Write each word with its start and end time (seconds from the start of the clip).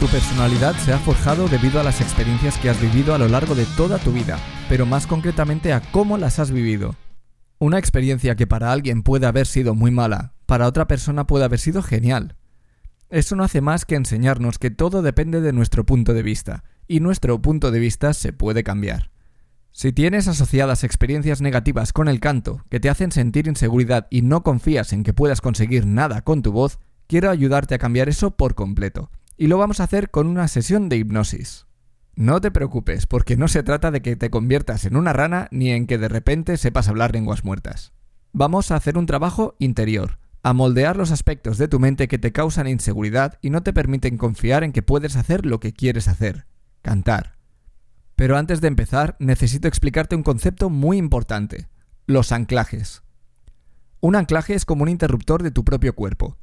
Tu 0.00 0.06
personalidad 0.06 0.74
se 0.76 0.94
ha 0.94 0.98
forjado 0.98 1.46
debido 1.46 1.78
a 1.78 1.82
las 1.82 2.00
experiencias 2.00 2.56
que 2.56 2.70
has 2.70 2.80
vivido 2.80 3.14
a 3.14 3.18
lo 3.18 3.28
largo 3.28 3.54
de 3.54 3.66
toda 3.76 3.98
tu 3.98 4.12
vida, 4.12 4.38
pero 4.66 4.86
más 4.86 5.06
concretamente 5.06 5.74
a 5.74 5.82
cómo 5.92 6.16
las 6.16 6.38
has 6.38 6.50
vivido. 6.50 6.96
Una 7.58 7.78
experiencia 7.78 8.34
que 8.34 8.46
para 8.46 8.72
alguien 8.72 9.02
puede 9.02 9.26
haber 9.26 9.46
sido 9.46 9.74
muy 9.74 9.90
mala, 9.90 10.32
para 10.46 10.66
otra 10.66 10.86
persona 10.86 11.26
puede 11.26 11.44
haber 11.44 11.58
sido 11.58 11.82
genial. 11.82 12.36
Eso 13.10 13.36
no 13.36 13.44
hace 13.44 13.60
más 13.60 13.84
que 13.84 13.94
enseñarnos 13.94 14.58
que 14.58 14.70
todo 14.70 15.02
depende 15.02 15.42
de 15.42 15.52
nuestro 15.52 15.84
punto 15.84 16.14
de 16.14 16.22
vista, 16.22 16.64
y 16.88 17.00
nuestro 17.00 17.42
punto 17.42 17.70
de 17.70 17.80
vista 17.80 18.14
se 18.14 18.32
puede 18.32 18.64
cambiar. 18.64 19.10
Si 19.70 19.92
tienes 19.92 20.28
asociadas 20.28 20.82
experiencias 20.82 21.42
negativas 21.42 21.92
con 21.92 22.08
el 22.08 22.20
canto 22.20 22.64
que 22.70 22.80
te 22.80 22.88
hacen 22.88 23.12
sentir 23.12 23.48
inseguridad 23.48 24.06
y 24.08 24.22
no 24.22 24.44
confías 24.44 24.94
en 24.94 25.02
que 25.02 25.12
puedas 25.12 25.42
conseguir 25.42 25.84
nada 25.84 26.22
con 26.22 26.40
tu 26.40 26.52
voz, 26.52 26.78
quiero 27.06 27.28
ayudarte 27.28 27.74
a 27.74 27.78
cambiar 27.78 28.08
eso 28.08 28.30
por 28.30 28.54
completo 28.54 29.10
y 29.40 29.46
lo 29.46 29.56
vamos 29.56 29.80
a 29.80 29.84
hacer 29.84 30.10
con 30.10 30.26
una 30.26 30.48
sesión 30.48 30.90
de 30.90 30.98
hipnosis. 30.98 31.64
No 32.14 32.42
te 32.42 32.50
preocupes, 32.50 33.06
porque 33.06 33.38
no 33.38 33.48
se 33.48 33.62
trata 33.62 33.90
de 33.90 34.02
que 34.02 34.14
te 34.14 34.28
conviertas 34.28 34.84
en 34.84 34.96
una 34.96 35.14
rana 35.14 35.48
ni 35.50 35.70
en 35.70 35.86
que 35.86 35.96
de 35.96 36.10
repente 36.10 36.58
sepas 36.58 36.88
hablar 36.88 37.14
lenguas 37.14 37.42
muertas. 37.42 37.94
Vamos 38.34 38.70
a 38.70 38.76
hacer 38.76 38.98
un 38.98 39.06
trabajo 39.06 39.56
interior, 39.58 40.18
a 40.42 40.52
moldear 40.52 40.98
los 40.98 41.10
aspectos 41.10 41.56
de 41.56 41.68
tu 41.68 41.80
mente 41.80 42.06
que 42.06 42.18
te 42.18 42.32
causan 42.32 42.66
inseguridad 42.66 43.38
y 43.40 43.48
no 43.48 43.62
te 43.62 43.72
permiten 43.72 44.18
confiar 44.18 44.62
en 44.62 44.72
que 44.72 44.82
puedes 44.82 45.16
hacer 45.16 45.46
lo 45.46 45.58
que 45.58 45.72
quieres 45.72 46.06
hacer, 46.06 46.44
cantar. 46.82 47.38
Pero 48.16 48.36
antes 48.36 48.60
de 48.60 48.68
empezar, 48.68 49.16
necesito 49.20 49.68
explicarte 49.68 50.16
un 50.16 50.22
concepto 50.22 50.68
muy 50.68 50.98
importante, 50.98 51.70
los 52.04 52.30
anclajes. 52.32 53.04
Un 54.00 54.16
anclaje 54.16 54.52
es 54.52 54.66
como 54.66 54.82
un 54.82 54.90
interruptor 54.90 55.42
de 55.42 55.50
tu 55.50 55.64
propio 55.64 55.94
cuerpo. 55.94 56.36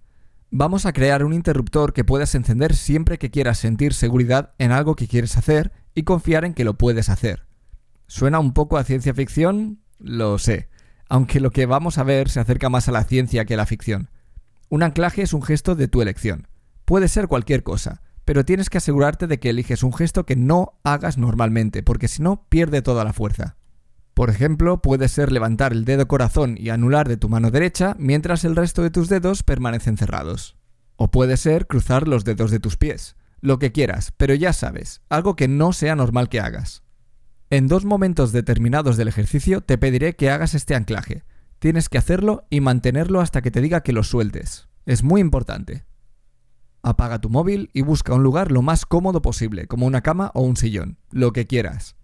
Vamos 0.50 0.86
a 0.86 0.94
crear 0.94 1.26
un 1.26 1.34
interruptor 1.34 1.92
que 1.92 2.06
puedas 2.06 2.34
encender 2.34 2.74
siempre 2.74 3.18
que 3.18 3.30
quieras 3.30 3.58
sentir 3.58 3.94
seguridad 3.94 4.54
en 4.60 4.72
algo 4.72 4.96
que 4.96 5.08
quieres 5.08 5.38
hacer 5.38 5.74
y 5.94 6.04
confiar 6.04 6.46
en 6.46 6.54
que 6.54 6.64
lo 6.64 6.78
puedes 6.78 7.10
hacer. 7.10 7.46
¿Suena 8.08 8.40
un 8.40 8.54
poco 8.54 8.78
a 8.78 8.86
ciencia 8.86 9.14
ficción? 9.14 9.82
Lo 10.00 10.40
sé, 10.40 10.70
aunque 11.10 11.42
lo 11.42 11.52
que 11.52 11.66
vamos 11.66 11.98
a 11.98 12.04
ver 12.04 12.30
se 12.30 12.40
acerca 12.40 12.70
más 12.70 12.88
a 12.88 12.94
la 12.94 13.04
ciencia 13.04 13.44
que 13.44 13.56
a 13.56 13.58
la 13.58 13.66
ficción. 13.66 14.10
Un 14.70 14.84
anclaje 14.84 15.22
es 15.22 15.34
un 15.34 15.42
gesto 15.42 15.76
de 15.76 15.90
tu 15.90 16.02
elección. 16.02 16.48
Puede 16.86 17.10
ser 17.10 17.28
cualquier 17.28 17.64
cosa, 17.64 18.02
pero 18.24 18.46
tienes 18.46 18.70
que 18.70 18.78
asegurarte 18.78 19.28
de 19.28 19.42
que 19.42 19.50
eliges 19.50 19.84
un 19.84 19.92
gesto 19.92 20.26
que 20.26 20.38
no 20.38 20.80
hagas 20.86 21.18
normalmente, 21.18 21.84
porque 21.84 22.08
si 22.08 22.22
no, 22.22 22.46
pierde 22.48 22.82
toda 22.82 23.04
la 23.04 23.12
fuerza. 23.12 23.57
Por 24.18 24.32
ejemplo, 24.32 24.82
puede 24.82 25.10
ser 25.10 25.32
levantar 25.32 25.74
el 25.74 25.86
dedo 25.86 26.08
corazón 26.08 26.56
y 26.58 26.70
anular 26.70 27.08
de 27.08 27.18
tu 27.18 27.30
mano 27.30 27.52
derecha 27.52 27.96
mientras 28.00 28.46
el 28.46 28.56
resto 28.56 28.82
de 28.82 28.90
tus 28.90 29.10
dedos 29.10 29.44
permanecen 29.44 29.96
cerrados. 29.96 30.58
O 30.96 31.12
puede 31.12 31.38
ser 31.38 31.68
cruzar 31.68 32.08
los 32.08 32.26
dedos 32.26 32.50
de 32.50 32.60
tus 32.60 32.78
pies. 32.78 33.16
Lo 33.42 33.60
que 33.60 33.72
quieras, 33.72 34.12
pero 34.18 34.34
ya 34.34 34.54
sabes, 34.54 35.04
algo 35.08 35.36
que 35.36 35.48
no 35.48 35.72
sea 35.72 35.96
normal 35.96 36.30
que 36.30 36.40
hagas. 36.40 36.82
En 37.52 37.68
dos 37.68 37.86
momentos 37.86 38.32
determinados 38.32 38.98
del 38.98 39.08
ejercicio 39.08 39.62
te 39.62 39.78
pediré 39.78 40.16
que 40.16 40.32
hagas 40.32 40.56
este 40.56 40.74
anclaje. 40.74 41.24
Tienes 41.60 41.88
que 41.88 42.00
hacerlo 42.00 42.48
y 42.50 42.60
mantenerlo 42.60 43.22
hasta 43.22 43.44
que 43.44 43.52
te 43.52 43.62
diga 43.62 43.82
que 43.82 43.94
lo 43.94 44.02
sueltes. 44.02 44.68
Es 44.88 45.04
muy 45.04 45.22
importante. 45.22 45.86
Apaga 46.82 47.22
tu 47.22 47.30
móvil 47.30 47.70
y 47.72 47.84
busca 47.84 48.16
un 48.16 48.24
lugar 48.24 48.52
lo 48.52 48.64
más 48.64 48.88
cómodo 48.88 49.22
posible, 49.22 49.68
como 49.68 49.86
una 49.86 50.02
cama 50.02 50.32
o 50.34 50.42
un 50.42 50.58
sillón, 50.58 50.98
lo 51.12 51.34
que 51.34 51.46
quieras. 51.46 51.98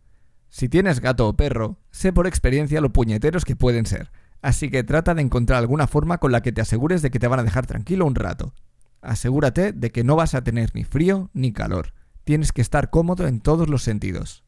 Si 0.54 0.70
tienes 0.70 1.00
gato 1.00 1.28
o 1.28 1.36
perro, 1.36 1.80
sé 1.90 2.14
por 2.14 2.28
experiencia 2.28 2.80
lo 2.80 2.94
puñeteros 2.94 3.44
que 3.44 3.56
pueden 3.56 3.88
ser, 3.88 4.12
así 4.44 4.70
que 4.70 4.84
trata 4.84 5.16
de 5.16 5.24
encontrar 5.24 5.58
alguna 5.58 5.88
forma 5.88 6.20
con 6.20 6.32
la 6.32 6.44
que 6.44 6.52
te 6.52 6.62
asegures 6.62 7.02
de 7.02 7.10
que 7.10 7.18
te 7.18 7.28
van 7.28 7.40
a 7.40 7.44
dejar 7.44 7.66
tranquilo 7.66 8.06
un 8.06 8.14
rato. 8.14 8.54
Asegúrate 9.02 9.72
de 9.74 9.90
que 9.90 10.04
no 10.04 10.16
vas 10.16 10.36
a 10.36 10.44
tener 10.44 10.70
ni 10.76 10.84
frío 10.84 11.32
ni 11.34 11.54
calor. 11.54 11.96
Tienes 12.24 12.52
que 12.52 12.62
estar 12.62 12.92
cómodo 12.92 13.26
en 13.26 13.40
todos 13.40 13.68
los 13.68 13.82
sentidos. 13.82 14.44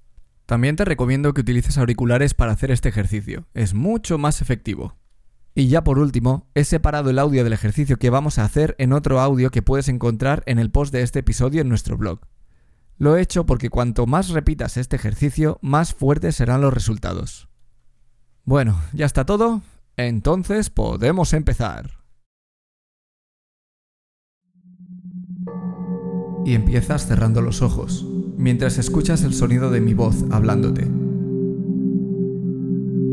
También 0.45 0.75
te 0.75 0.85
recomiendo 0.85 1.33
que 1.33 1.41
utilices 1.41 1.79
auriculares 1.79 2.35
para 2.35 2.51
hacer 2.51 2.69
este 2.69 2.89
ejercicio. 2.89 3.47
Es 3.55 3.73
mucho 3.73 4.19
más 4.19 4.43
efectivo. 4.43 4.95
Y 5.55 5.69
ya 5.69 5.83
por 5.83 5.97
último, 5.97 6.45
he 6.53 6.66
separado 6.66 7.09
el 7.09 7.17
audio 7.17 7.43
del 7.43 7.53
ejercicio 7.53 7.97
que 7.97 8.11
vamos 8.11 8.37
a 8.37 8.43
hacer 8.43 8.75
en 8.77 8.93
otro 8.93 9.22
audio 9.22 9.49
que 9.49 9.63
puedes 9.63 9.89
encontrar 9.89 10.43
en 10.45 10.59
el 10.59 10.69
post 10.69 10.93
de 10.93 11.01
este 11.01 11.19
episodio 11.19 11.61
en 11.63 11.69
nuestro 11.69 11.97
blog. 11.97 12.19
Lo 12.97 13.17
he 13.17 13.22
hecho 13.22 13.45
porque 13.45 13.69
cuanto 13.69 14.06
más 14.06 14.29
repitas 14.29 14.78
este 14.78 14.95
ejercicio, 14.95 15.59
más 15.61 15.94
fuertes 15.94 16.35
serán 16.35 16.61
los 16.61 16.73
resultados. 16.73 17.50
Bueno, 18.45 18.79
ya 18.94 19.06
está 19.06 19.25
todo. 19.25 19.61
Entonces 19.97 20.69
podemos 20.69 21.34
empezar. 21.34 21.91
Y 26.45 26.53
empiezas 26.53 27.07
cerrando 27.07 27.41
los 27.41 27.61
ojos, 27.61 28.05
mientras 28.38 28.78
escuchas 28.78 29.23
el 29.23 29.34
sonido 29.34 29.72
de 29.72 29.81
mi 29.81 29.94
voz 29.94 30.25
hablándote. 30.31 30.88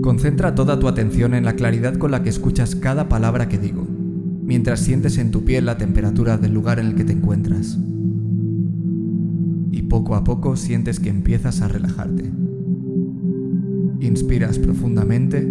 Concentra 0.03 0.54
toda 0.54 0.78
tu 0.78 0.87
atención 0.87 1.32
en 1.34 1.44
la 1.44 1.54
claridad 1.54 1.97
con 1.97 2.10
la 2.10 2.22
que 2.22 2.28
escuchas 2.28 2.75
cada 2.75 3.09
palabra 3.09 3.48
que 3.48 3.59
digo, 3.59 3.87
mientras 3.88 4.81
sientes 4.81 5.16
en 5.16 5.31
tu 5.31 5.44
piel 5.44 5.65
la 5.65 5.78
temperatura 5.78 6.37
del 6.37 6.53
lugar 6.53 6.78
en 6.78 6.88
el 6.88 6.94
que 6.94 7.04
te 7.04 7.12
encuentras 7.12 7.78
y 9.72 9.83
poco 9.83 10.15
a 10.15 10.22
poco 10.22 10.55
sientes 10.56 11.00
que 11.00 11.09
empiezas 11.09 11.62
a 11.62 11.69
relajarte. 11.69 12.31
Inspiras 14.00 14.59
profundamente 14.59 15.50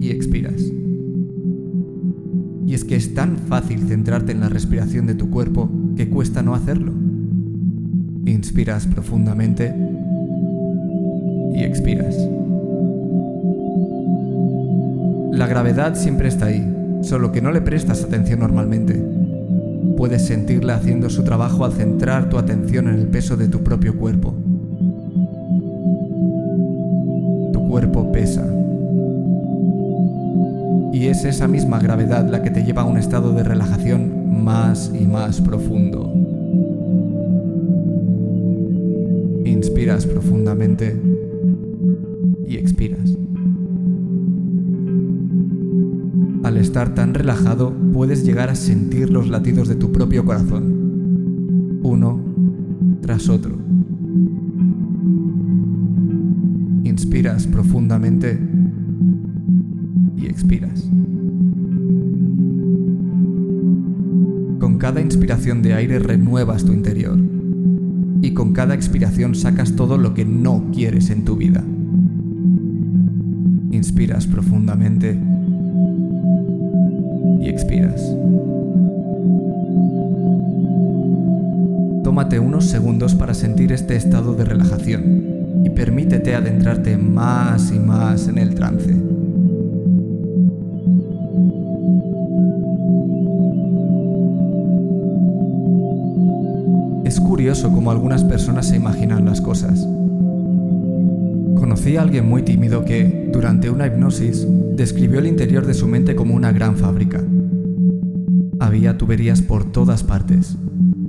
y 0.00 0.10
expiras. 0.10 0.62
Y 2.66 2.74
es 2.74 2.84
que 2.84 2.96
es 2.96 3.14
tan 3.14 3.38
fácil 3.38 3.80
centrarte 3.88 4.32
en 4.32 4.40
la 4.40 4.50
respiración 4.50 5.06
de 5.06 5.14
tu 5.14 5.30
cuerpo 5.30 5.70
que 5.96 6.10
cuesta 6.10 6.42
no 6.42 6.54
hacerlo. 6.54 6.92
Inspiras 8.26 8.86
profundamente 8.86 9.74
y 11.54 11.62
expiras. 11.62 12.16
La 15.32 15.46
gravedad 15.46 15.94
siempre 15.94 16.28
está 16.28 16.46
ahí, 16.46 17.00
solo 17.02 17.32
que 17.32 17.40
no 17.40 17.50
le 17.50 17.62
prestas 17.62 18.04
atención 18.04 18.40
normalmente. 18.40 19.23
Puedes 19.96 20.26
sentirla 20.26 20.76
haciendo 20.76 21.08
su 21.08 21.22
trabajo 21.22 21.64
al 21.64 21.72
centrar 21.72 22.28
tu 22.28 22.38
atención 22.38 22.88
en 22.88 22.96
el 22.96 23.06
peso 23.06 23.36
de 23.36 23.48
tu 23.48 23.62
propio 23.62 23.96
cuerpo. 23.96 24.34
Tu 27.52 27.68
cuerpo 27.68 28.10
pesa. 28.12 28.44
Y 30.92 31.06
es 31.06 31.24
esa 31.24 31.48
misma 31.48 31.78
gravedad 31.78 32.28
la 32.28 32.42
que 32.42 32.50
te 32.50 32.64
lleva 32.64 32.82
a 32.82 32.86
un 32.86 32.98
estado 32.98 33.32
de 33.32 33.44
relajación 33.44 34.42
más 34.44 34.92
y 34.98 35.06
más 35.06 35.40
profundo. 35.40 36.12
Inspiras 39.44 40.06
profundamente 40.06 41.00
y 42.46 42.56
expiras. 42.56 43.13
Estar 46.64 46.94
tan 46.94 47.14
relajado, 47.14 47.72
puedes 47.92 48.24
llegar 48.24 48.48
a 48.48 48.54
sentir 48.54 49.10
los 49.10 49.28
latidos 49.28 49.68
de 49.68 49.76
tu 49.76 49.92
propio 49.92 50.24
corazón, 50.24 51.78
uno 51.82 52.18
tras 53.02 53.28
otro. 53.28 53.54
Inspiras 56.84 57.46
profundamente 57.46 58.40
y 60.16 60.26
expiras. 60.26 60.90
Con 64.58 64.78
cada 64.78 65.02
inspiración 65.02 65.60
de 65.60 65.74
aire 65.74 65.98
renuevas 65.98 66.64
tu 66.64 66.72
interior 66.72 67.18
y 68.22 68.32
con 68.32 68.54
cada 68.54 68.74
expiración 68.74 69.34
sacas 69.34 69.76
todo 69.76 69.98
lo 69.98 70.14
que 70.14 70.24
no 70.24 70.70
quieres 70.72 71.10
en 71.10 71.26
tu 71.26 71.36
vida. 71.36 71.62
Inspiras 73.70 74.26
profundamente 74.26 75.33
expiras. 77.48 78.00
Tómate 82.04 82.38
unos 82.38 82.66
segundos 82.66 83.14
para 83.14 83.34
sentir 83.34 83.72
este 83.72 83.96
estado 83.96 84.34
de 84.34 84.44
relajación 84.44 85.62
y 85.64 85.70
permítete 85.70 86.34
adentrarte 86.34 86.96
más 86.96 87.72
y 87.72 87.78
más 87.78 88.28
en 88.28 88.38
el 88.38 88.54
trance. 88.54 88.94
Es 97.04 97.20
curioso 97.20 97.72
cómo 97.72 97.90
algunas 97.90 98.22
personas 98.22 98.66
se 98.66 98.76
imaginan 98.76 99.24
las 99.24 99.40
cosas. 99.40 99.86
Conocí 101.56 101.96
a 101.96 102.02
alguien 102.02 102.28
muy 102.28 102.42
tímido 102.42 102.84
que, 102.84 103.30
durante 103.32 103.70
una 103.70 103.86
hipnosis, 103.86 104.46
describió 104.76 105.18
el 105.18 105.26
interior 105.26 105.66
de 105.66 105.74
su 105.74 105.88
mente 105.88 106.14
como 106.14 106.34
una 106.34 106.52
gran 106.52 106.76
fábrica. 106.76 107.22
Había 108.64 108.96
tuberías 108.96 109.42
por 109.42 109.66
todas 109.66 110.02
partes, 110.02 110.56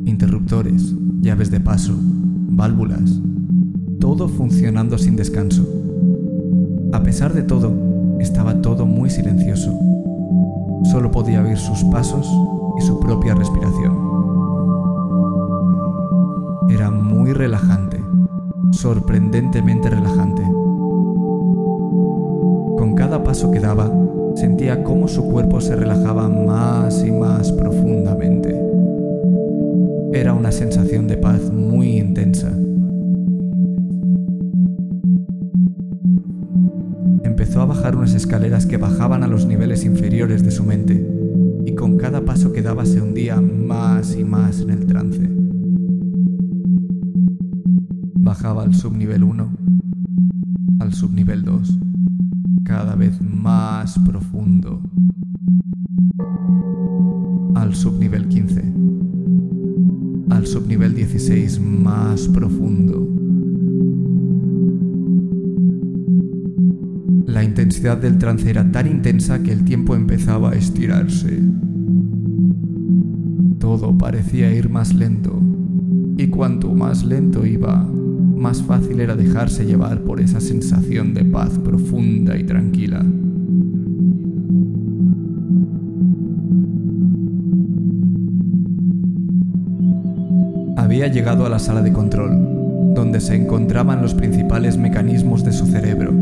interruptores, 0.04 0.94
llaves 1.22 1.50
de 1.52 1.62
paso, 1.62 1.94
válvulas, 1.98 3.22
todo 3.98 4.28
funcionando 4.28 4.98
sin 4.98 5.16
descanso. 5.16 5.66
A 6.92 7.02
pesar 7.02 7.34
de 7.34 7.44
todo, 7.44 7.72
estaba 8.19 8.62
todo 8.62 8.86
muy 8.86 9.10
silencioso. 9.10 9.74
Solo 10.92 11.12
podía 11.12 11.44
oír 11.44 11.57
sus 11.57 11.81
pasos 11.86 12.30
y 12.78 12.81
su 12.81 13.00
propia 13.00 13.36
respiración. 13.36 14.00
Era 16.69 16.92
muy 16.92 17.31
relajante, 17.31 18.04
sorprendentemente 18.72 19.90
relajante. 19.90 20.44
Con 22.78 22.96
cada 22.98 23.24
paso 23.24 23.50
que 23.50 23.62
daba, 23.62 23.90
sentía 24.36 24.84
cómo 24.84 25.08
su 25.08 25.24
cuerpo 25.24 25.62
se 25.62 25.76
relajaba 25.76 26.30
más 26.30 27.04
y 27.06 27.12
más 27.12 27.52
profundamente. 27.52 28.60
Era 30.14 30.34
una 30.34 30.52
sensación 30.52 31.08
de 31.08 31.18
paz 31.18 31.52
muy 31.52 31.98
intensa. 31.98 32.52
Empezó 37.24 37.62
a 37.62 37.66
bajar 37.66 37.96
unas 37.96 38.14
escaleras 38.14 38.66
que 38.66 38.78
bajaban 38.78 39.24
a 39.24 39.28
los 39.28 39.46
niveles 39.46 39.84
inferiores 39.86 40.44
de 40.44 40.52
su 40.52 40.64
mente, 40.64 41.06
y 41.66 41.74
con 41.74 41.98
cada 41.98 42.24
paso 42.24 42.54
que 42.54 42.62
daba 42.62 42.86
se 42.86 43.02
hundía 43.02 43.42
más 43.42 44.16
y 44.16 44.24
más 44.24 44.62
en 44.62 44.70
el 44.70 44.86
trance. 44.86 45.30
Bajaba 48.20 48.64
al 48.64 48.74
subnivel 48.74 49.24
1, 49.24 49.54
al 50.80 50.94
subnivel 50.94 51.44
2, 51.44 51.80
cada 52.65 52.95
vez 52.95 53.21
más 53.21 53.97
profundo, 54.00 54.81
al 57.53 57.75
subnivel 57.75 58.27
15, 58.27 58.73
al 60.31 60.47
subnivel 60.47 60.95
16 60.95 61.62
más 61.62 62.27
profundo. 62.27 63.07
La 67.27 67.44
intensidad 67.44 67.97
del 67.97 68.17
trance 68.17 68.50
era 68.50 68.71
tan 68.71 68.88
intensa 68.88 69.44
que 69.44 69.51
el 69.51 69.63
tiempo 69.63 69.95
empezaba 69.95 70.51
a 70.51 70.56
estirarse. 70.56 71.39
Todo 73.59 73.95
parecía 73.95 74.51
ir 74.53 74.69
más 74.69 74.95
lento, 74.95 75.39
y 76.17 76.27
cuanto 76.27 76.73
más 76.73 77.06
lento 77.06 77.45
iba, 77.45 77.88
más 78.36 78.62
fácil 78.62 79.00
era 79.00 79.16
dejarse 79.16 79.66
llevar 79.66 80.02
por 80.02 80.20
esa 80.20 80.40
sensación 80.40 81.14
de 81.14 81.26
paz 81.26 81.58
profunda 81.64 82.38
y 82.38 82.44
tranquila. 82.44 83.04
Había 90.78 91.08
llegado 91.08 91.46
a 91.46 91.50
la 91.50 91.60
sala 91.60 91.82
de 91.82 91.92
control, 91.92 92.94
donde 92.94 93.20
se 93.20 93.36
encontraban 93.36 94.02
los 94.02 94.14
principales 94.14 94.78
mecanismos 94.78 95.44
de 95.44 95.52
su 95.52 95.66
cerebro. 95.66 96.14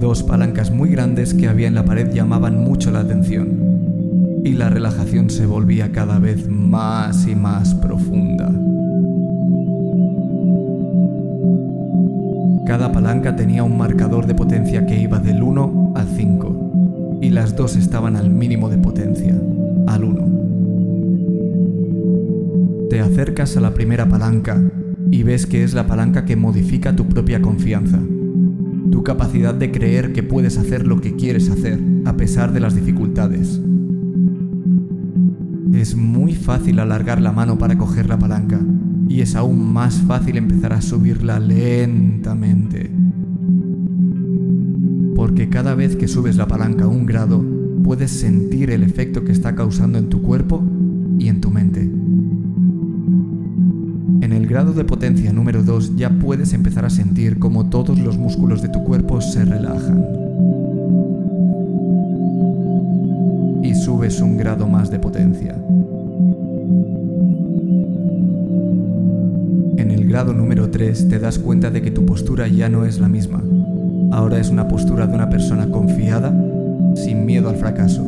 Dos 0.00 0.22
palancas 0.22 0.70
muy 0.70 0.90
grandes 0.90 1.34
que 1.34 1.48
había 1.48 1.68
en 1.68 1.74
la 1.74 1.84
pared 1.84 2.12
llamaban 2.12 2.62
mucho 2.62 2.90
la 2.90 3.00
atención, 3.00 4.40
y 4.44 4.52
la 4.52 4.70
relajación 4.70 5.30
se 5.30 5.46
volvía 5.46 5.92
cada 5.92 6.18
vez 6.18 6.48
más 6.48 7.26
y 7.26 7.34
más 7.34 7.74
profunda. 7.74 8.52
Cada 12.66 12.90
palanca 12.90 13.36
tenía 13.36 13.62
un 13.62 13.78
marcador 13.78 14.26
de 14.26 14.34
potencia 14.34 14.86
que 14.86 14.98
iba 14.98 15.20
del 15.20 15.40
1 15.40 15.92
al 15.94 16.08
5 16.08 17.18
y 17.22 17.30
las 17.30 17.54
dos 17.54 17.76
estaban 17.76 18.16
al 18.16 18.28
mínimo 18.28 18.68
de 18.68 18.78
potencia, 18.78 19.40
al 19.86 20.02
1. 20.02 20.26
Te 22.90 22.98
acercas 22.98 23.56
a 23.56 23.60
la 23.60 23.72
primera 23.72 24.08
palanca 24.08 24.60
y 25.12 25.22
ves 25.22 25.46
que 25.46 25.62
es 25.62 25.74
la 25.74 25.86
palanca 25.86 26.24
que 26.24 26.34
modifica 26.34 26.96
tu 26.96 27.06
propia 27.06 27.40
confianza, 27.40 28.00
tu 28.90 29.04
capacidad 29.04 29.54
de 29.54 29.70
creer 29.70 30.12
que 30.12 30.24
puedes 30.24 30.58
hacer 30.58 30.88
lo 30.88 31.00
que 31.00 31.14
quieres 31.14 31.48
hacer 31.48 31.78
a 32.04 32.16
pesar 32.16 32.52
de 32.52 32.58
las 32.58 32.74
dificultades. 32.74 33.60
Es 35.72 35.94
muy 35.94 36.34
fácil 36.34 36.80
alargar 36.80 37.20
la 37.20 37.30
mano 37.30 37.58
para 37.58 37.78
coger 37.78 38.08
la 38.08 38.18
palanca, 38.18 38.60
y 39.08 39.20
es 39.20 39.36
aún 39.36 39.72
más 39.72 40.00
fácil 40.02 40.36
empezar 40.36 40.72
a 40.72 40.80
subirla 40.80 41.38
lentamente. 41.38 42.90
Porque 45.14 45.48
cada 45.48 45.74
vez 45.74 45.96
que 45.96 46.08
subes 46.08 46.36
la 46.36 46.46
palanca 46.46 46.86
un 46.86 47.06
grado, 47.06 47.44
puedes 47.82 48.10
sentir 48.10 48.70
el 48.70 48.82
efecto 48.82 49.24
que 49.24 49.32
está 49.32 49.54
causando 49.54 49.98
en 49.98 50.08
tu 50.08 50.22
cuerpo 50.22 50.62
y 51.18 51.28
en 51.28 51.40
tu 51.40 51.50
mente. 51.50 51.82
En 54.20 54.32
el 54.32 54.46
grado 54.46 54.72
de 54.72 54.84
potencia 54.84 55.32
número 55.32 55.62
2 55.62 55.96
ya 55.96 56.10
puedes 56.10 56.52
empezar 56.52 56.84
a 56.84 56.90
sentir 56.90 57.38
cómo 57.38 57.70
todos 57.70 57.98
los 57.98 58.18
músculos 58.18 58.60
de 58.60 58.68
tu 58.68 58.82
cuerpo 58.82 59.20
se 59.20 59.44
relajan. 59.44 60.04
Y 63.62 63.74
subes 63.74 64.20
un 64.20 64.36
grado 64.36 64.66
más 64.66 64.90
de 64.90 64.98
potencia. 64.98 65.56
Grado 70.16 70.32
número 70.32 70.70
3 70.70 71.08
te 71.10 71.18
das 71.18 71.38
cuenta 71.38 71.70
de 71.70 71.82
que 71.82 71.90
tu 71.90 72.06
postura 72.06 72.48
ya 72.48 72.70
no 72.70 72.86
es 72.86 72.98
la 72.98 73.06
misma. 73.06 73.44
Ahora 74.10 74.40
es 74.40 74.48
una 74.48 74.66
postura 74.66 75.06
de 75.06 75.14
una 75.14 75.28
persona 75.28 75.70
confiada, 75.70 76.34
sin 76.94 77.26
miedo 77.26 77.50
al 77.50 77.56
fracaso. 77.56 78.02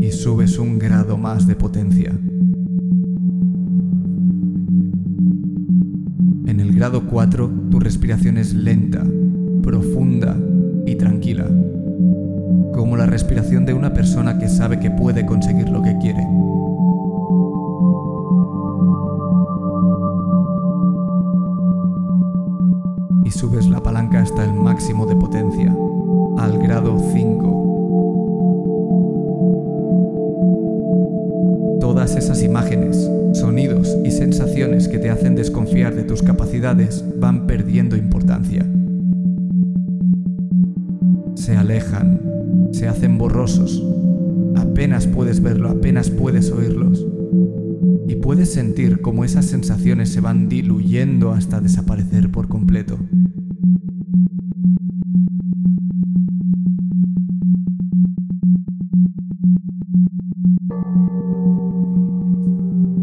Y 0.00 0.10
subes 0.10 0.58
un 0.58 0.80
grado 0.80 1.16
más 1.16 1.46
de 1.46 1.54
potencia. 1.54 2.10
En 6.46 6.58
el 6.58 6.74
grado 6.74 7.06
4 7.06 7.68
tu 7.70 7.78
respiración 7.78 8.36
es 8.36 8.52
lenta, 8.52 9.04
profunda 9.62 10.36
tranquila, 10.94 11.46
como 12.72 12.96
la 12.96 13.06
respiración 13.06 13.64
de 13.64 13.74
una 13.74 13.92
persona 13.92 14.38
que 14.38 14.48
sabe 14.48 14.78
que 14.80 14.90
puede 14.90 15.24
conseguir 15.26 15.68
lo 15.68 15.82
que 15.82 15.96
quiere. 15.98 16.26
Y 23.24 23.30
subes 23.30 23.68
la 23.68 23.82
palanca 23.82 24.20
hasta 24.20 24.44
el 24.44 24.52
máximo 24.54 25.06
de 25.06 25.16
potencia, 25.16 25.74
al 26.38 26.58
grado 26.58 26.98
5. 26.98 27.62
Todas 31.80 32.16
esas 32.16 32.42
imágenes, 32.42 33.10
sonidos 33.32 33.96
y 34.04 34.10
sensaciones 34.10 34.88
que 34.88 34.98
te 34.98 35.10
hacen 35.10 35.34
desconfiar 35.34 35.94
de 35.94 36.04
tus 36.04 36.22
capacidades 36.22 37.04
van 37.18 37.46
perdiendo 37.46 37.96
importancia 37.96 38.66
se 41.44 41.58
alejan, 41.58 42.22
se 42.72 42.88
hacen 42.88 43.18
borrosos. 43.18 43.82
Apenas 44.56 45.06
puedes 45.06 45.42
verlo, 45.42 45.68
apenas 45.68 46.08
puedes 46.08 46.50
oírlos. 46.50 47.06
Y 48.08 48.14
puedes 48.14 48.50
sentir 48.50 49.02
cómo 49.02 49.26
esas 49.26 49.44
sensaciones 49.44 50.08
se 50.08 50.22
van 50.22 50.48
diluyendo 50.48 51.32
hasta 51.32 51.60
desaparecer 51.60 52.30
por 52.30 52.48
completo. 52.48 52.98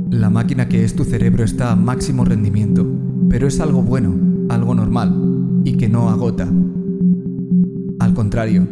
La 0.10 0.32
máquina 0.32 0.68
que 0.68 0.84
es 0.84 0.96
tu 0.96 1.04
cerebro 1.04 1.44
está 1.44 1.72
a 1.72 1.76
máximo 1.76 2.26
rendimiento, 2.26 2.88
pero 3.30 3.48
es 3.48 3.60
algo 3.60 3.84
bueno, 3.84 4.16
algo 4.50 4.74
normal, 4.74 5.62
y 5.64 5.74
que 5.78 5.88
no 5.88 6.10
agota, 6.10 6.48
contrario, 8.32 8.66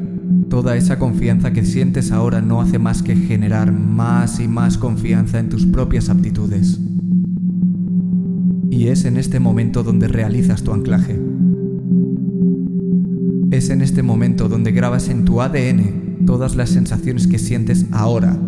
toda 0.49 0.77
esa 0.77 0.97
confianza 0.97 1.51
que 1.51 1.65
sientes 1.65 2.13
ahora 2.13 2.39
no 2.39 2.61
hace 2.61 2.79
más 2.79 3.03
que 3.03 3.13
generar 3.13 3.73
más 3.73 4.39
y 4.39 4.47
más 4.47 4.77
confianza 4.77 5.37
en 5.37 5.49
tus 5.49 5.65
propias 5.65 6.07
aptitudes. 6.07 6.79
Y 8.71 8.87
es 8.87 9.03
en 9.03 9.17
este 9.17 9.41
momento 9.41 9.83
donde 9.83 10.07
realizas 10.07 10.63
tu 10.63 10.71
anclaje. 10.71 11.19
Es 13.51 13.69
en 13.69 13.81
este 13.81 14.01
momento 14.01 14.47
donde 14.47 14.71
grabas 14.71 15.09
en 15.09 15.25
tu 15.25 15.41
ADN 15.41 16.25
todas 16.25 16.55
las 16.55 16.69
sensaciones 16.69 17.27
que 17.27 17.37
sientes 17.37 17.85
ahora 17.91 18.39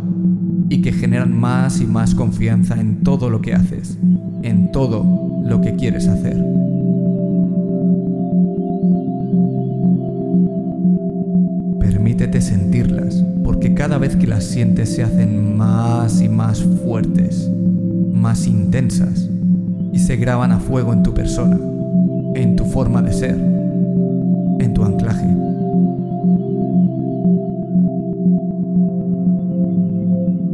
y 0.69 0.81
que 0.81 0.93
generan 0.93 1.37
más 1.37 1.81
y 1.81 1.87
más 1.87 2.15
confianza 2.15 2.79
en 2.79 3.03
todo 3.03 3.29
lo 3.29 3.41
que 3.41 3.53
haces, 3.53 3.97
en 4.43 4.71
todo 4.71 5.43
lo 5.45 5.59
que 5.59 5.75
quieres 5.75 6.07
hacer. 6.07 6.41
Sentirlas, 12.39 13.21
porque 13.43 13.73
cada 13.73 13.97
vez 13.97 14.15
que 14.15 14.27
las 14.27 14.45
sientes 14.45 14.93
se 14.93 15.03
hacen 15.03 15.57
más 15.57 16.21
y 16.21 16.29
más 16.29 16.63
fuertes, 16.63 17.49
más 18.13 18.47
intensas, 18.47 19.29
y 19.91 19.99
se 19.99 20.15
graban 20.15 20.51
a 20.51 20.59
fuego 20.59 20.93
en 20.93 21.03
tu 21.03 21.13
persona, 21.13 21.59
en 22.35 22.55
tu 22.55 22.63
forma 22.63 23.01
de 23.01 23.11
ser, 23.11 23.35
en 24.59 24.73
tu 24.73 24.83
anclaje. 24.83 25.27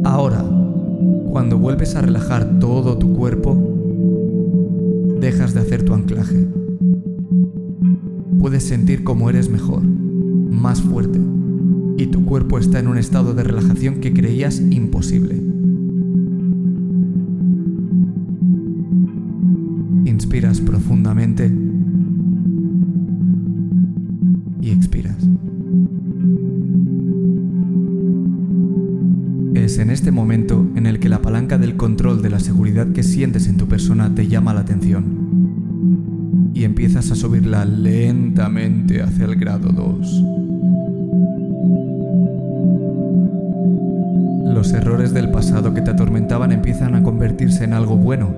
Ahora, 0.02 0.42
cuando 1.30 1.58
vuelves 1.58 1.94
a 1.94 2.00
relajar 2.00 2.58
todo 2.58 2.98
tu 2.98 3.12
cuerpo, 3.12 3.56
dejas 5.20 5.54
de 5.54 5.60
hacer 5.60 5.84
tu 5.84 5.94
anclaje. 5.94 6.48
Puedes 8.40 8.64
sentir 8.64 9.04
cómo 9.04 9.28
eres 9.30 9.48
mejor, 9.50 9.82
más 9.82 10.80
fuerte, 10.80 11.20
y 11.98 12.06
tu 12.06 12.24
cuerpo 12.24 12.60
está 12.60 12.78
en 12.78 12.86
un 12.86 12.96
estado 12.96 13.34
de 13.34 13.42
relajación 13.42 13.96
que 13.96 14.12
creías 14.12 14.60
imposible. 14.60 15.34
Inspiras 20.04 20.60
profundamente 20.60 21.52
y 24.60 24.70
expiras. 24.70 25.16
Es 29.54 29.78
en 29.78 29.90
este 29.90 30.12
momento 30.12 30.68
en 30.76 30.86
el 30.86 31.00
que 31.00 31.08
la 31.08 31.20
palanca 31.20 31.58
del 31.58 31.76
control 31.76 32.22
de 32.22 32.30
la 32.30 32.38
seguridad 32.38 32.92
que 32.92 33.02
sientes 33.02 33.48
en 33.48 33.56
tu 33.56 33.66
persona 33.66 34.14
te 34.14 34.28
llama 34.28 34.54
la 34.54 34.60
atención 34.60 36.52
y 36.54 36.62
empiezas 36.62 37.10
a 37.10 37.16
subirla 37.16 37.64
lentamente 37.64 39.02
hacia 39.02 39.24
el 39.24 39.34
grado 39.34 39.72
2. 39.72 40.47
Empiezan 46.28 46.94
a 46.94 47.02
convertirse 47.02 47.64
en 47.64 47.72
algo 47.72 47.96
bueno, 47.96 48.28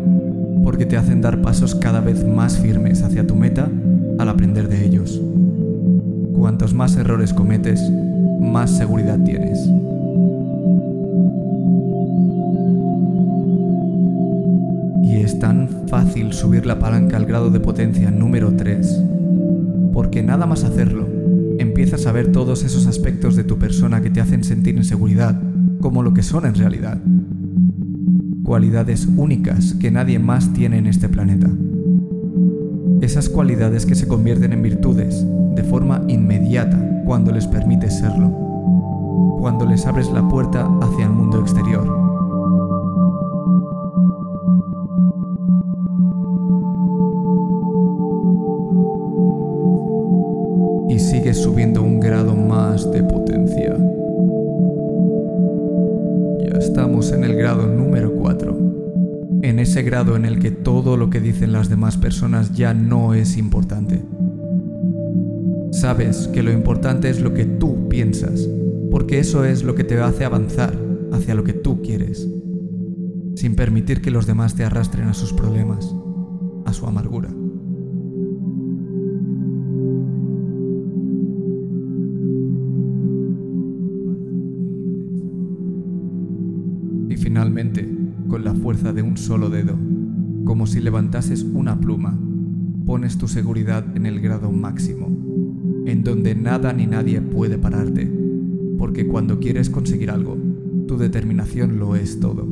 porque 0.65 0.87
te 0.87 0.97
hacen 0.97 1.21
dar 1.21 1.43
pasos 1.43 1.75
cada 1.75 2.01
vez 2.01 2.25
más 2.25 2.59
firmes 2.59 3.03
hacia 3.03 3.27
tu 3.27 3.35
meta 3.35 3.69
al 4.19 4.29
aprender 4.29 4.69
de 4.69 4.85
ellos. 4.85 5.21
Cuantos 6.33 6.73
más 6.73 6.97
errores 6.97 7.35
cometes, 7.35 7.81
más 8.41 8.71
seguridad 8.71 9.19
tienes. 9.25 9.59
Y 15.03 15.17
es 15.17 15.39
tan 15.39 15.69
fácil 15.89 16.33
subir 16.33 16.67
la 16.67 16.79
palanca 16.79 17.17
al 17.17 17.27
grado 17.27 17.51
de 17.51 17.61
potencia 17.61 18.11
número 18.11 18.53
3, 18.57 19.03
porque 19.93 20.23
nada 20.23 20.47
más 20.47 20.65
hacerlo, 20.65 21.07
empiezas 21.59 22.07
a 22.07 22.13
ver 22.13 22.33
todos 22.33 22.65
esos 22.65 22.87
aspectos 22.87 23.37
de 23.37 23.45
tu 23.45 23.59
persona 23.59 24.01
que 24.01 24.11
te 24.11 24.21
hacen 24.21 24.45
sentir 24.45 24.77
inseguridad 24.77 25.39
como 25.81 26.03
lo 26.03 26.15
que 26.15 26.23
son 26.23 26.47
en 26.47 26.55
realidad. 26.55 26.99
Cualidades 28.51 29.07
únicas 29.07 29.75
que 29.75 29.93
nadie 29.93 30.19
más 30.19 30.53
tiene 30.53 30.79
en 30.79 30.89
este 30.89 31.09
planeta. 31.09 31.49
Esas 33.01 33.29
cualidades 33.29 33.87
que 33.87 33.95
se 33.95 34.09
convierten 34.09 34.53
en 34.53 34.61
virtudes 34.61 35.25
de 35.55 35.63
forma 35.63 36.03
inmediata 36.09 36.77
cuando 37.05 37.31
les 37.31 37.47
permites 37.47 38.01
serlo, 38.01 38.29
cuando 39.39 39.67
les 39.67 39.87
abres 39.87 40.11
la 40.11 40.29
puerta 40.29 40.69
hacia 40.83 41.05
el 41.05 41.13
mundo 41.13 41.39
exterior. 41.39 41.87
Y 50.89 50.99
sigues 50.99 51.41
subiendo 51.41 51.85
un 51.85 52.01
grado 52.01 52.35
más 52.35 52.91
de 52.91 53.05
potencia. 53.05 53.30
Ese 59.71 59.83
grado 59.83 60.17
en 60.17 60.25
el 60.25 60.41
que 60.41 60.51
todo 60.51 60.97
lo 60.97 61.11
que 61.11 61.21
dicen 61.21 61.53
las 61.53 61.69
demás 61.69 61.97
personas 61.97 62.53
ya 62.55 62.75
no 62.75 63.15
es 63.15 63.37
importante. 63.37 64.03
Sabes 65.71 66.27
que 66.27 66.43
lo 66.43 66.51
importante 66.51 67.09
es 67.09 67.21
lo 67.21 67.35
que 67.35 67.45
tú 67.45 67.89
piensas, 67.89 68.49
porque 68.91 69.21
eso 69.21 69.45
es 69.45 69.63
lo 69.63 69.77
que 69.77 69.85
te 69.85 70.01
hace 70.01 70.25
avanzar 70.25 70.77
hacia 71.13 71.37
lo 71.37 71.45
que 71.45 71.53
tú 71.53 71.83
quieres, 71.83 72.29
sin 73.37 73.55
permitir 73.55 74.03
que 74.03 74.11
los 74.11 74.27
demás 74.27 74.57
te 74.57 74.65
arrastren 74.65 75.07
a 75.07 75.15
sus 75.15 75.33
problemas, 75.33 75.95
a 76.65 76.73
su 76.73 76.89
amargura. 76.89 77.31
Fuerza 88.71 88.93
de 88.93 89.03
un 89.03 89.17
solo 89.17 89.51
dedo, 89.51 89.77
como 90.45 90.65
si 90.65 90.79
levantases 90.79 91.43
una 91.43 91.81
pluma, 91.81 92.17
pones 92.87 93.19
tu 93.19 93.27
seguridad 93.27 93.85
en 93.97 94.07
el 94.07 94.21
grado 94.21 94.53
máximo, 94.53 95.09
en 95.87 96.05
donde 96.05 96.37
nada 96.37 96.73
ni 96.73 96.87
nadie 96.87 97.21
puede 97.21 97.59
pararte, 97.59 98.09
porque 98.79 99.09
cuando 99.09 99.41
quieres 99.41 99.71
conseguir 99.71 100.09
algo, 100.09 100.37
tu 100.87 100.99
determinación 100.99 101.81
lo 101.81 101.97
es 101.97 102.21
todo. 102.21 102.47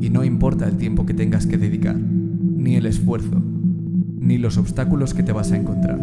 Y 0.00 0.08
no 0.08 0.24
importa 0.24 0.66
el 0.66 0.78
tiempo 0.78 1.04
que 1.04 1.12
tengas 1.12 1.46
que 1.46 1.58
dedicar, 1.58 1.98
ni 1.98 2.76
el 2.76 2.86
esfuerzo, 2.86 3.36
ni 4.18 4.38
los 4.38 4.56
obstáculos 4.56 5.12
que 5.12 5.22
te 5.22 5.32
vas 5.32 5.52
a 5.52 5.58
encontrar. 5.58 6.00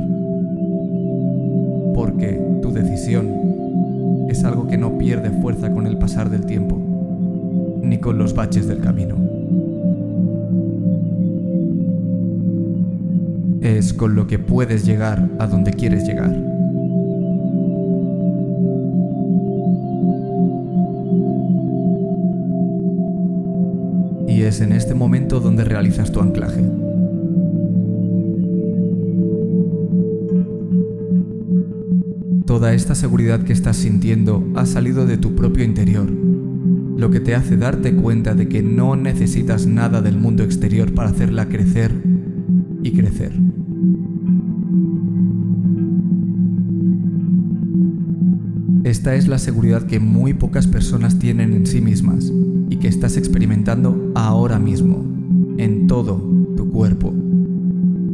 Porque 1.96 2.40
tu 2.62 2.72
decisión 2.72 3.26
es 4.30 4.44
algo 4.44 4.68
que 4.68 4.78
no 4.78 5.00
pierde 5.00 5.32
fuerza 5.42 5.74
con 5.74 5.88
el 5.88 5.98
pasar 5.98 6.30
del 6.30 6.46
tiempo, 6.46 6.89
ni 7.90 7.98
con 7.98 8.20
los 8.20 8.36
baches 8.36 8.68
del 8.68 8.80
camino. 8.80 9.16
Es 13.62 13.94
con 13.94 14.16
lo 14.16 14.28
que 14.28 14.38
puedes 14.38 14.86
llegar 14.86 15.28
a 15.40 15.48
donde 15.48 15.74
quieres 15.74 16.08
llegar. 16.08 16.32
Y 24.28 24.44
es 24.44 24.62
en 24.62 24.72
este 24.72 24.94
momento 24.94 25.40
donde 25.40 25.64
realizas 25.64 26.12
tu 26.12 26.22
anclaje. 26.22 26.64
Toda 32.46 32.74
esta 32.74 32.94
seguridad 32.94 33.42
que 33.42 33.54
estás 33.54 33.78
sintiendo 33.78 34.44
ha 34.56 34.66
salido 34.66 35.06
de 35.06 35.18
tu 35.18 35.36
propio 35.36 35.64
interior, 35.64 36.10
lo 37.00 37.10
que 37.10 37.22
te 37.22 37.34
hace 37.34 37.56
darte 37.56 37.96
cuenta 37.96 38.36
de 38.36 38.50
que 38.50 38.62
no 38.62 38.98
necesitas 38.98 39.66
nada 39.66 40.02
del 40.02 40.18
mundo 40.18 40.44
exterior 40.44 40.94
para 40.94 41.10
hacerla 41.10 41.48
crecer 41.48 41.94
y 42.84 42.92
crecer. 42.92 43.32
Esta 48.84 49.16
es 49.16 49.30
la 49.30 49.38
seguridad 49.38 49.84
que 49.84 50.02
muy 50.02 50.34
pocas 50.34 50.68
personas 50.68 51.20
tienen 51.20 51.54
en 51.54 51.66
sí 51.66 51.80
mismas 51.80 52.34
y 52.70 52.76
que 52.78 52.90
estás 52.90 53.16
experimentando 53.16 54.12
ahora 54.16 54.60
mismo, 54.60 55.06
en 55.58 55.88
todo 55.88 56.18
tu 56.58 56.70
cuerpo, 56.70 57.14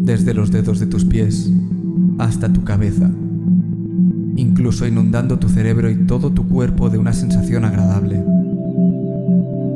desde 0.04 0.36
los 0.36 0.52
dedos 0.52 0.80
de 0.80 0.86
tus 0.86 1.06
pies 1.06 1.52
hasta 2.20 2.54
tu 2.54 2.64
cabeza, 2.64 3.10
incluso 4.36 4.86
inundando 4.86 5.40
tu 5.40 5.50
cerebro 5.50 5.90
y 5.90 5.96
todo 6.06 6.32
tu 6.32 6.48
cuerpo 6.48 6.92
de 6.92 7.00
una 7.00 7.14
sensación 7.14 7.66
agradable. 7.66 8.24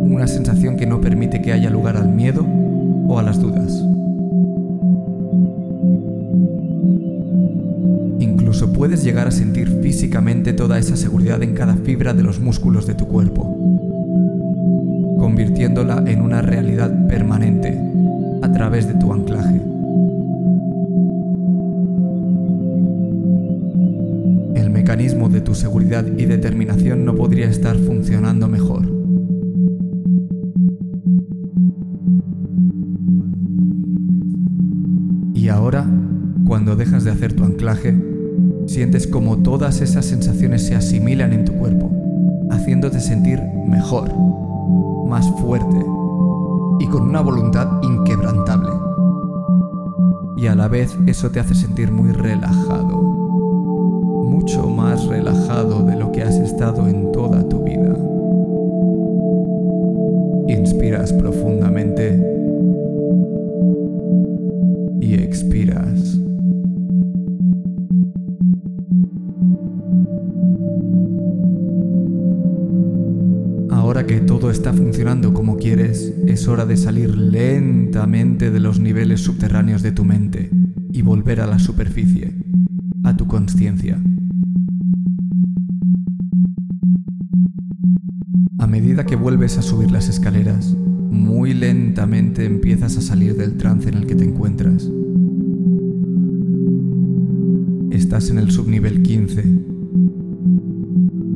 Una 0.10 0.26
sensación 0.26 0.76
que 0.76 0.88
no 0.88 1.00
permite 1.00 1.40
que 1.40 1.54
haya 1.54 1.70
lugar 1.70 1.96
al 1.96 2.10
miedo 2.10 2.44
o 3.08 3.20
a 3.20 3.24
las 3.24 3.40
dudas. 3.40 3.72
Incluso 8.20 8.74
puedes 8.74 9.04
llegar 9.04 9.28
a 9.28 9.32
sentir 9.32 9.70
físicamente 9.84 10.54
toda 10.54 10.80
esa 10.80 10.98
seguridad 10.98 11.44
en 11.44 11.54
cada 11.54 11.76
fibra 11.76 12.16
de 12.16 12.24
los 12.24 12.40
músculos 12.40 12.88
de 12.88 12.96
tu 12.96 13.08
cuerpo, 13.08 13.56
convirtiéndola 15.20 16.04
en 16.08 16.22
una 16.22 16.42
realidad 16.42 17.08
permanente 17.08 17.80
a 18.42 18.52
través 18.52 18.88
de 18.88 18.96
tu 18.96 19.14
anclaje. 19.14 19.62
El 24.56 24.72
mecanismo 24.72 25.30
de 25.30 25.42
tu 25.42 25.54
seguridad 25.54 26.04
y 26.18 26.26
determinación 26.26 27.06
no 27.06 27.14
podría 27.14 27.48
estar 27.48 27.78
funcionando 27.78 28.48
mejor. 28.48 28.99
Dejas 36.76 37.04
de 37.04 37.12
hacer 37.12 37.34
tu 37.34 37.44
anclaje, 37.44 37.96
sientes 38.68 39.08
como 39.08 39.38
todas 39.38 39.82
esas 39.82 40.06
sensaciones 40.06 40.66
se 40.66 40.76
asimilan 40.76 41.34
en 41.34 41.46
tu 41.46 41.54
cuerpo, 41.54 41.92
haciéndote 42.52 43.00
sentir 43.00 43.42
mejor, 43.68 44.12
más 45.08 45.30
fuerte 45.42 45.86
y 46.80 46.88
con 46.88 47.04
una 47.04 47.22
voluntad 47.22 47.82
inquebrantable. 47.82 48.72
Y 50.38 50.48
a 50.48 50.56
la 50.56 50.68
vez 50.68 50.98
eso 51.06 51.30
te 51.30 51.40
hace 51.40 51.56
sentir 51.56 51.92
muy 51.92 52.12
relajado, 52.12 52.98
mucho 54.30 54.70
más 54.70 55.06
relajado 55.06 55.84
de 55.84 55.98
lo 55.98 56.12
que 56.12 56.24
has 56.24 56.36
estado 56.36 56.88
en 56.88 57.12
toda 57.12 57.48
tu 57.50 57.64
vida. 57.64 57.96
Inspiras 60.48 61.12
profundamente 61.14 62.39
está 74.52 74.74
funcionando 74.74 75.34
como 75.34 75.58
quieres, 75.58 76.14
es 76.26 76.48
hora 76.48 76.66
de 76.66 76.78
salir 76.78 77.16
lentamente 77.16 78.52
de 78.52 78.60
los 78.60 78.80
niveles 78.80 79.22
subterráneos 79.22 79.82
de 79.82 79.92
tu 79.92 80.06
mente 80.06 80.50
y 80.92 81.02
volver 81.02 81.42
a 81.42 81.48
la 81.48 81.60
superficie, 81.60 82.36
a 83.04 83.16
tu 83.16 83.28
conciencia. 83.28 84.02
A 88.60 88.68
medida 88.68 89.06
que 89.06 89.16
vuelves 89.16 89.58
a 89.58 89.62
subir 89.62 89.92
las 89.92 90.10
escaleras, 90.10 90.76
muy 90.76 91.54
lentamente 91.54 92.46
empiezas 92.46 92.98
a 92.98 93.02
salir 93.02 93.36
del 93.36 93.58
trance 93.58 93.90
en 93.90 93.96
el 93.96 94.06
que 94.06 94.16
te 94.16 94.24
encuentras. 94.26 94.90
Estás 97.92 98.30
en 98.30 98.40
el 98.40 98.52
subnivel 98.52 99.02
15 99.04 99.80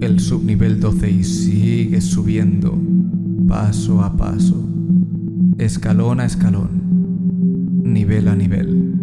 el 0.05 0.19
subnivel 0.19 0.81
12 0.81 1.09
y 1.09 1.23
sigues 1.23 2.03
subiendo 2.03 2.77
paso 3.53 4.01
a 4.01 4.17
paso, 4.17 4.67
escalón 5.59 6.19
a 6.19 6.25
escalón, 6.25 7.83
nivel 7.83 8.27
a 8.27 8.35
nivel, 8.35 8.95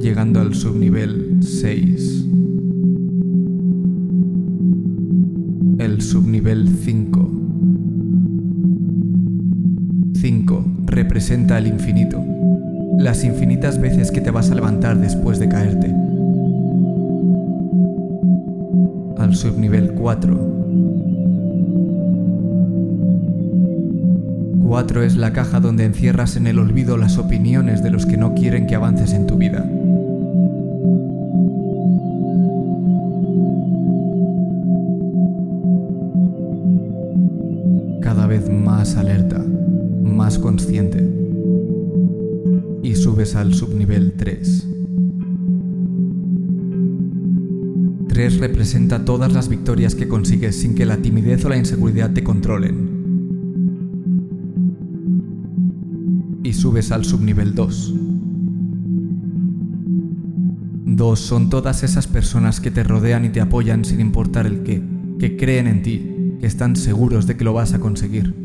llegando 0.00 0.40
al 0.40 0.52
subnivel 0.52 1.38
6. 1.40 2.26
El 5.78 6.02
subnivel 6.02 6.68
5. 6.68 7.30
5 10.14 10.64
representa 10.86 11.58
el 11.58 11.68
infinito, 11.68 12.20
las 12.98 13.22
infinitas 13.22 13.80
veces 13.80 14.10
que 14.10 14.22
te 14.22 14.32
vas 14.32 14.50
a 14.50 14.56
levantar 14.56 15.00
después 15.00 15.38
de 15.38 15.48
caerte 15.48 15.94
al 19.18 19.36
subnivel 19.36 19.92
4. 19.92 20.53
4 24.74 25.04
es 25.04 25.16
la 25.16 25.32
caja 25.32 25.60
donde 25.60 25.84
encierras 25.84 26.34
en 26.34 26.48
el 26.48 26.58
olvido 26.58 26.96
las 26.96 27.16
opiniones 27.16 27.80
de 27.84 27.92
los 27.92 28.06
que 28.06 28.16
no 28.16 28.34
quieren 28.34 28.66
que 28.66 28.74
avances 28.74 29.12
en 29.12 29.24
tu 29.24 29.36
vida. 29.36 29.64
Cada 38.02 38.26
vez 38.26 38.50
más 38.50 38.96
alerta, 38.96 39.44
más 40.02 40.40
consciente. 40.40 41.08
Y 42.82 42.96
subes 42.96 43.36
al 43.36 43.54
subnivel 43.54 44.14
3. 44.16 44.66
3 48.08 48.38
representa 48.38 49.04
todas 49.04 49.32
las 49.32 49.48
victorias 49.48 49.94
que 49.94 50.08
consigues 50.08 50.60
sin 50.60 50.74
que 50.74 50.84
la 50.84 50.96
timidez 50.96 51.44
o 51.44 51.48
la 51.48 51.58
inseguridad 51.58 52.12
te 52.12 52.24
controlen. 52.24 52.93
Subes 56.54 56.92
al 56.92 57.04
subnivel 57.04 57.54
2. 57.54 57.94
2 60.86 61.20
son 61.20 61.50
todas 61.50 61.82
esas 61.82 62.06
personas 62.06 62.60
que 62.60 62.70
te 62.70 62.84
rodean 62.84 63.24
y 63.24 63.30
te 63.30 63.40
apoyan 63.40 63.84
sin 63.84 64.00
importar 64.00 64.46
el 64.46 64.62
qué, 64.62 64.82
que 65.18 65.36
creen 65.36 65.66
en 65.66 65.82
ti, 65.82 66.36
que 66.40 66.46
están 66.46 66.76
seguros 66.76 67.26
de 67.26 67.36
que 67.36 67.44
lo 67.44 67.52
vas 67.52 67.74
a 67.74 67.80
conseguir. 67.80 68.44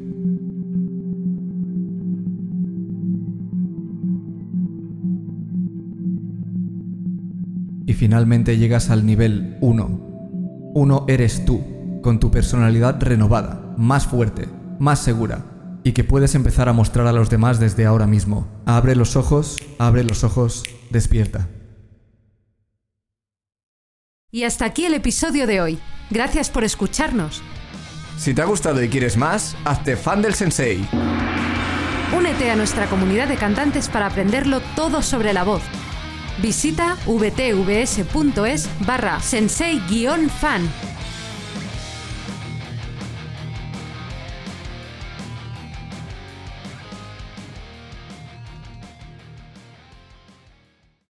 y 7.90 7.94
finalmente 7.96 8.60
llegas 8.60 8.92
al 8.92 9.04
nivel 9.04 9.58
1. 9.62 10.72
Uno 10.76 11.06
eres 11.08 11.44
tú, 11.44 11.60
con 12.04 12.20
tu 12.20 12.30
personalidad 12.30 13.02
renovada, 13.02 13.74
más 13.78 14.06
fuerte, 14.06 14.48
más 14.78 15.00
segura, 15.00 15.59
y 15.84 15.94
que 15.94 16.04
puedes 16.04 16.36
empezar 16.36 16.70
a 16.70 16.74
mostrar 16.74 17.08
a 17.08 17.14
los 17.14 17.30
demás 17.30 17.60
desde 17.60 17.86
ahora 17.86 18.08
mismo. 18.08 18.48
Abre 18.66 18.96
los 18.96 19.16
ojos, 19.16 19.58
abre 19.78 20.04
los 20.04 20.24
ojos, 20.24 20.64
despierta. 20.90 21.48
Y 24.32 24.44
hasta 24.44 24.66
aquí 24.66 24.86
el 24.86 24.94
episodio 24.94 25.48
de 25.48 25.62
hoy. 25.62 25.80
Gracias 26.10 26.50
por 26.50 26.64
escucharnos. 26.64 27.42
Si 28.18 28.34
te 28.34 28.42
ha 28.42 28.46
gustado 28.46 28.84
y 28.84 28.90
quieres 28.90 29.18
más, 29.18 29.56
hazte 29.66 29.96
fan 29.96 30.22
del 30.22 30.34
sensei. 30.34 30.88
Únete 32.16 32.52
a 32.52 32.56
nuestra 32.56 32.88
comunidad 32.88 33.28
de 33.28 33.38
cantantes 33.38 33.90
para 33.90 34.08
aprenderlo 34.08 34.62
todo 34.76 35.02
sobre 35.02 35.34
la 35.34 35.44
voz 35.44 35.62
Visita 36.42 36.98
vtvs.es 37.06 38.70
barra 38.86 39.20
sensei-fan 39.20 40.70